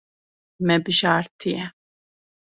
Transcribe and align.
Me 0.65 0.75
bijartiye. 0.85 1.65